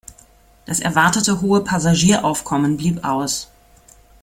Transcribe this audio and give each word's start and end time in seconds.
Das 0.65 0.79
erwartete 0.79 1.41
hohe 1.41 1.63
Passagieraufkommen 1.63 2.75
blieb 2.75 3.03
aus. 3.05 3.51